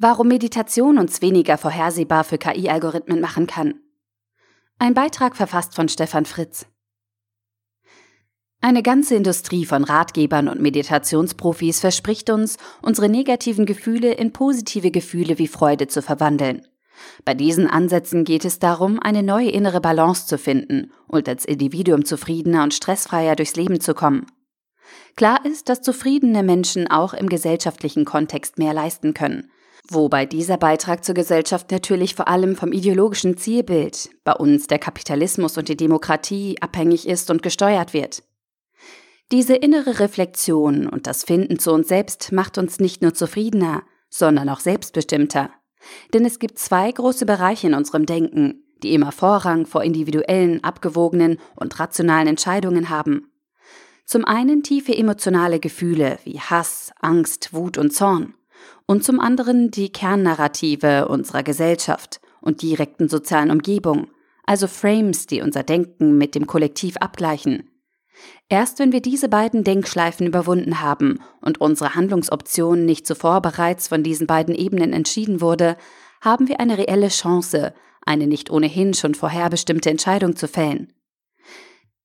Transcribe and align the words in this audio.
Warum 0.00 0.28
Meditation 0.28 0.96
uns 0.96 1.22
weniger 1.22 1.58
vorhersehbar 1.58 2.22
für 2.22 2.38
KI-Algorithmen 2.38 3.20
machen 3.20 3.48
kann. 3.48 3.80
Ein 4.78 4.94
Beitrag 4.94 5.34
verfasst 5.34 5.74
von 5.74 5.88
Stefan 5.88 6.24
Fritz. 6.24 6.66
Eine 8.60 8.84
ganze 8.84 9.16
Industrie 9.16 9.64
von 9.64 9.82
Ratgebern 9.82 10.46
und 10.46 10.60
Meditationsprofis 10.60 11.80
verspricht 11.80 12.30
uns, 12.30 12.58
unsere 12.80 13.08
negativen 13.08 13.66
Gefühle 13.66 14.12
in 14.12 14.32
positive 14.32 14.92
Gefühle 14.92 15.40
wie 15.40 15.48
Freude 15.48 15.88
zu 15.88 16.00
verwandeln. 16.00 16.64
Bei 17.24 17.34
diesen 17.34 17.66
Ansätzen 17.66 18.22
geht 18.22 18.44
es 18.44 18.60
darum, 18.60 19.00
eine 19.00 19.24
neue 19.24 19.50
innere 19.50 19.80
Balance 19.80 20.28
zu 20.28 20.38
finden 20.38 20.92
und 21.08 21.28
als 21.28 21.44
Individuum 21.44 22.04
zufriedener 22.04 22.62
und 22.62 22.72
stressfreier 22.72 23.34
durchs 23.34 23.56
Leben 23.56 23.80
zu 23.80 23.94
kommen. 23.94 24.26
Klar 25.16 25.44
ist, 25.44 25.68
dass 25.68 25.82
zufriedene 25.82 26.44
Menschen 26.44 26.88
auch 26.88 27.14
im 27.14 27.28
gesellschaftlichen 27.28 28.04
Kontext 28.04 28.58
mehr 28.58 28.74
leisten 28.74 29.12
können, 29.12 29.50
Wobei 29.90 30.26
dieser 30.26 30.58
Beitrag 30.58 31.02
zur 31.02 31.14
Gesellschaft 31.14 31.70
natürlich 31.70 32.14
vor 32.14 32.28
allem 32.28 32.56
vom 32.56 32.72
ideologischen 32.72 33.38
Zielbild, 33.38 34.10
bei 34.22 34.34
uns 34.34 34.66
der 34.66 34.78
Kapitalismus 34.78 35.56
und 35.56 35.68
die 35.68 35.78
Demokratie, 35.78 36.56
abhängig 36.60 37.08
ist 37.08 37.30
und 37.30 37.42
gesteuert 37.42 37.94
wird. 37.94 38.22
Diese 39.32 39.54
innere 39.54 39.98
Reflexion 39.98 40.86
und 40.86 41.06
das 41.06 41.24
Finden 41.24 41.58
zu 41.58 41.72
uns 41.72 41.88
selbst 41.88 42.32
macht 42.32 42.58
uns 42.58 42.80
nicht 42.80 43.00
nur 43.00 43.14
zufriedener, 43.14 43.82
sondern 44.10 44.50
auch 44.50 44.60
selbstbestimmter. 44.60 45.50
Denn 46.12 46.26
es 46.26 46.38
gibt 46.38 46.58
zwei 46.58 46.92
große 46.92 47.24
Bereiche 47.24 47.68
in 47.68 47.74
unserem 47.74 48.04
Denken, 48.04 48.64
die 48.82 48.92
immer 48.92 49.12
Vorrang 49.12 49.64
vor 49.64 49.82
individuellen, 49.82 50.62
abgewogenen 50.64 51.38
und 51.56 51.78
rationalen 51.80 52.28
Entscheidungen 52.28 52.90
haben. 52.90 53.32
Zum 54.04 54.26
einen 54.26 54.62
tiefe 54.62 54.94
emotionale 54.94 55.60
Gefühle 55.60 56.18
wie 56.24 56.40
Hass, 56.40 56.92
Angst, 57.00 57.54
Wut 57.54 57.78
und 57.78 57.92
Zorn 57.92 58.34
und 58.86 59.04
zum 59.04 59.20
anderen 59.20 59.70
die 59.70 59.90
Kernnarrative 59.90 61.08
unserer 61.08 61.42
Gesellschaft 61.42 62.20
und 62.40 62.62
direkten 62.62 63.08
sozialen 63.08 63.50
Umgebung, 63.50 64.08
also 64.44 64.66
Frames, 64.66 65.26
die 65.26 65.42
unser 65.42 65.62
Denken 65.62 66.16
mit 66.16 66.34
dem 66.34 66.46
Kollektiv 66.46 66.96
abgleichen. 66.96 67.70
Erst 68.48 68.78
wenn 68.78 68.92
wir 68.92 69.00
diese 69.00 69.28
beiden 69.28 69.62
Denkschleifen 69.62 70.26
überwunden 70.26 70.80
haben 70.80 71.20
und 71.40 71.60
unsere 71.60 71.94
Handlungsoption 71.94 72.84
nicht 72.84 73.06
zuvor 73.06 73.42
bereits 73.42 73.88
von 73.88 74.02
diesen 74.02 74.26
beiden 74.26 74.54
Ebenen 74.54 74.92
entschieden 74.92 75.40
wurde, 75.40 75.76
haben 76.20 76.48
wir 76.48 76.58
eine 76.58 76.78
reelle 76.78 77.08
Chance, 77.08 77.74
eine 78.04 78.26
nicht 78.26 78.50
ohnehin 78.50 78.94
schon 78.94 79.14
vorherbestimmte 79.14 79.90
Entscheidung 79.90 80.34
zu 80.34 80.48
fällen. 80.48 80.92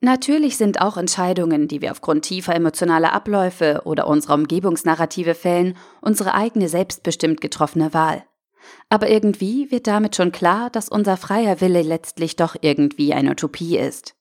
Natürlich 0.00 0.58
sind 0.58 0.80
auch 0.80 0.96
Entscheidungen, 0.96 1.68
die 1.68 1.80
wir 1.80 1.90
aufgrund 1.90 2.24
tiefer 2.24 2.54
emotionaler 2.54 3.12
Abläufe 3.12 3.82
oder 3.84 4.06
unserer 4.06 4.34
Umgebungsnarrative 4.34 5.34
fällen, 5.34 5.76
unsere 6.02 6.34
eigene 6.34 6.68
selbstbestimmt 6.68 7.40
getroffene 7.40 7.94
Wahl. 7.94 8.24
Aber 8.88 9.08
irgendwie 9.08 9.70
wird 9.70 9.86
damit 9.86 10.16
schon 10.16 10.32
klar, 10.32 10.70
dass 10.70 10.88
unser 10.88 11.16
freier 11.16 11.60
Wille 11.60 11.82
letztlich 11.82 12.36
doch 12.36 12.56
irgendwie 12.60 13.14
eine 13.14 13.30
Utopie 13.30 13.78
ist. 13.78 14.14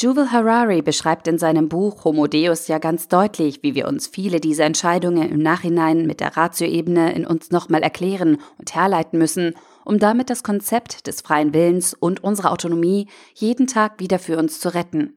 Juval 0.00 0.32
Harari 0.32 0.82
beschreibt 0.82 1.28
in 1.28 1.38
seinem 1.38 1.68
Buch 1.68 2.04
Homo 2.04 2.26
Deus 2.26 2.66
ja 2.66 2.78
ganz 2.78 3.08
deutlich, 3.08 3.62
wie 3.62 3.74
wir 3.74 3.86
uns 3.86 4.08
viele 4.08 4.40
dieser 4.40 4.64
Entscheidungen 4.64 5.30
im 5.30 5.40
Nachhinein 5.40 6.06
mit 6.06 6.20
der 6.20 6.36
Ratioebene 6.36 7.12
in 7.14 7.26
uns 7.26 7.50
nochmal 7.50 7.82
erklären 7.82 8.38
und 8.58 8.74
herleiten 8.74 9.18
müssen 9.18 9.54
um 9.84 9.98
damit 9.98 10.30
das 10.30 10.42
Konzept 10.42 11.06
des 11.06 11.20
freien 11.20 11.54
Willens 11.54 11.94
und 11.94 12.22
unsere 12.22 12.50
Autonomie 12.50 13.08
jeden 13.34 13.66
Tag 13.66 14.00
wieder 14.00 14.18
für 14.18 14.38
uns 14.38 14.60
zu 14.60 14.74
retten. 14.74 15.16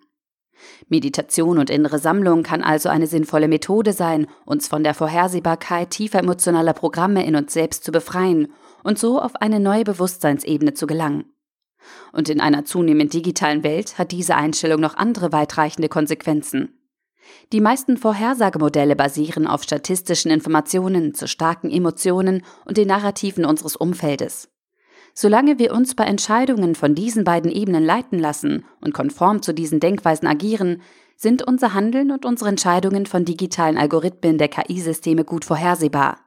Meditation 0.88 1.58
und 1.58 1.70
innere 1.70 2.00
Sammlung 2.00 2.44
kann 2.44 2.62
also 2.64 2.90
eine 2.90 3.08
sinnvolle 3.08 3.48
Methode 3.48 3.94
sein, 3.94 4.28
uns 4.46 4.68
von 4.68 4.84
der 4.84 4.94
Vorhersehbarkeit 4.94 5.90
tiefer 5.90 6.20
emotionaler 6.20 6.74
Programme 6.74 7.26
in 7.26 7.36
uns 7.36 7.54
selbst 7.54 7.84
zu 7.84 7.92
befreien 7.92 8.48
und 8.84 8.98
so 8.98 9.22
auf 9.22 9.36
eine 9.38 9.60
neue 9.60 9.84
Bewusstseinsebene 9.84 10.74
zu 10.74 10.88
gelangen. 10.88 11.26
Und 12.14 12.30
in 12.30 12.42
einer 12.42 12.66
zunehmend 12.66 13.14
digitalen 13.14 13.64
Welt 13.64 13.98
hat 13.98 14.12
diese 14.12 14.36
Einstellung 14.36 14.80
noch 14.80 14.96
andere 14.96 15.32
weitreichende 15.32 15.90
Konsequenzen. 15.90 16.80
Die 17.52 17.62
meisten 17.62 17.98
Vorhersagemodelle 17.98 18.96
basieren 18.96 19.48
auf 19.48 19.64
statistischen 19.64 20.32
Informationen 20.32 21.14
zu 21.14 21.28
starken 21.28 21.72
Emotionen 21.72 22.44
und 22.66 22.78
den 22.78 22.88
Narrativen 22.88 23.46
unseres 23.46 23.76
Umfeldes. 23.76 24.50
Solange 25.18 25.60
wir 25.60 25.74
uns 25.74 25.96
bei 25.96 26.04
Entscheidungen 26.04 26.76
von 26.76 26.94
diesen 26.94 27.24
beiden 27.24 27.50
Ebenen 27.50 27.86
leiten 27.86 28.20
lassen 28.20 28.66
und 28.82 28.94
konform 28.94 29.42
zu 29.42 29.54
diesen 29.54 29.80
Denkweisen 29.80 30.28
agieren, 30.28 30.82
sind 31.16 31.42
unser 31.42 31.74
Handeln 31.74 32.12
und 32.12 32.26
unsere 32.26 32.50
Entscheidungen 32.50 33.06
von 33.06 33.24
digitalen 33.24 33.78
Algorithmen 33.78 34.38
der 34.38 34.50
KI-Systeme 34.50 35.24
gut 35.24 35.46
vorhersehbar. 35.46 36.20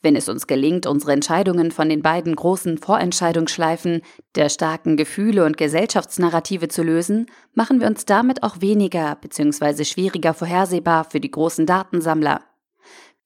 Wenn 0.00 0.16
es 0.16 0.30
uns 0.30 0.46
gelingt, 0.46 0.86
unsere 0.86 1.12
Entscheidungen 1.12 1.70
von 1.70 1.90
den 1.90 2.00
beiden 2.00 2.34
großen 2.34 2.78
Vorentscheidungsschleifen 2.78 4.00
der 4.34 4.48
starken 4.48 4.96
Gefühle 4.96 5.44
und 5.44 5.58
Gesellschaftsnarrative 5.58 6.68
zu 6.68 6.82
lösen, 6.82 7.26
machen 7.52 7.80
wir 7.80 7.86
uns 7.86 8.06
damit 8.06 8.42
auch 8.42 8.62
weniger 8.62 9.16
bzw. 9.16 9.84
schwieriger 9.84 10.32
vorhersehbar 10.32 11.04
für 11.04 11.20
die 11.20 11.30
großen 11.30 11.66
Datensammler. 11.66 12.40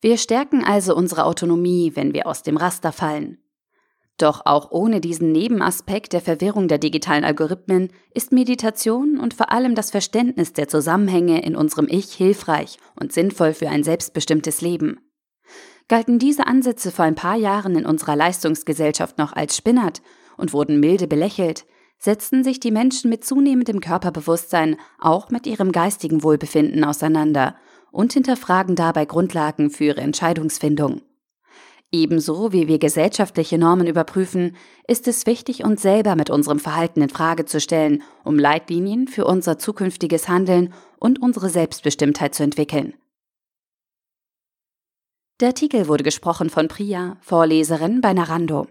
Wir 0.01 0.17
stärken 0.17 0.65
also 0.65 0.97
unsere 0.97 1.27
Autonomie, 1.27 1.93
wenn 1.95 2.13
wir 2.13 2.27
aus 2.27 2.43
dem 2.43 2.57
Raster 2.57 2.91
fallen. 2.91 3.39
Doch 4.21 4.43
auch 4.45 4.71
ohne 4.71 5.01
diesen 5.01 5.33
Nebenaspekt 5.33 6.13
der 6.13 6.21
Verwirrung 6.21 6.69
der 6.69 6.77
digitalen 6.77 7.25
Algorithmen 7.25 7.89
ist 8.13 8.33
Meditation 8.33 9.19
und 9.19 9.33
vor 9.33 9.51
allem 9.51 9.75
das 9.75 9.91
Verständnis 9.91 10.53
der 10.53 10.69
Zusammenhänge 10.69 11.43
in 11.43 11.57
unserem 11.57 11.87
Ich 11.89 12.13
hilfreich 12.13 12.77
und 12.97 13.15
sinnvoll 13.15 13.55
für 13.55 13.71
ein 13.71 13.83
selbstbestimmtes 13.83 14.61
Leben. 14.61 15.01
Galten 15.89 16.19
diese 16.19 16.47
Ansätze 16.47 16.91
vor 16.91 17.07
ein 17.07 17.15
paar 17.15 17.37
Jahren 17.37 17.75
in 17.77 17.87
unserer 17.87 18.15
Leistungsgesellschaft 18.15 19.17
noch 19.17 19.33
als 19.33 19.57
spinnert 19.57 20.03
und 20.37 20.53
wurden 20.53 20.81
milde 20.81 21.07
belächelt, 21.07 21.65
setzten 21.97 22.45
sich 22.45 22.61
die 22.61 22.73
Menschen 22.73 23.09
mit 23.09 23.25
zunehmendem 23.25 23.81
Körperbewusstsein 23.81 24.77
auch 24.99 25.31
mit 25.31 25.47
ihrem 25.47 25.73
geistigen 25.73 26.23
Wohlbefinden 26.23 26.85
auseinander 26.85 27.57
und 27.91 28.13
hinterfragen 28.13 28.77
dabei 28.77 29.07
Grundlagen 29.07 29.71
für 29.71 29.85
ihre 29.85 30.03
Entscheidungsfindung. 30.03 31.01
Ebenso 31.93 32.53
wie 32.53 32.69
wir 32.69 32.79
gesellschaftliche 32.79 33.59
Normen 33.59 33.89
überprüfen, 33.89 34.57
ist 34.87 35.09
es 35.09 35.27
wichtig, 35.27 35.65
uns 35.65 35.83
selber 35.83 36.15
mit 36.15 36.31
unserem 36.31 36.61
Verhalten 36.61 37.03
in 37.03 37.09
Frage 37.09 37.47
zu 37.47 37.61
stellen, 37.61 38.03
um 38.23 38.39
Leitlinien 38.39 39.09
für 39.09 39.25
unser 39.25 39.59
zukünftiges 39.59 40.29
Handeln 40.29 40.73
und 40.99 41.21
unsere 41.21 41.49
Selbstbestimmtheit 41.49 42.35
zu 42.35 42.45
entwickeln. 42.45 42.95
Der 45.41 45.49
Artikel 45.49 45.89
wurde 45.89 46.05
gesprochen 46.05 46.49
von 46.49 46.69
Priya, 46.69 47.17
Vorleserin 47.23 48.01
bei 48.01 48.13
Narando. 48.13 48.69